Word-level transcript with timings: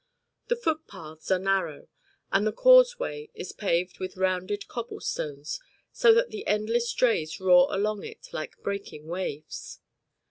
The 0.47 0.55
footpaths 0.55 1.29
are 1.29 1.37
narrow, 1.37 1.87
and 2.31 2.47
the 2.47 2.51
causeway 2.51 3.29
is 3.35 3.51
paved 3.51 3.99
with 3.99 4.17
rounded 4.17 4.67
cobblestones, 4.67 5.59
so 5.93 6.11
that 6.15 6.31
the 6.31 6.47
endless 6.47 6.91
drays 6.91 7.39
roar 7.39 7.67
along 7.69 8.03
it 8.03 8.29
like 8.33 8.63
breaking 8.63 9.05
waves. 9.05 9.79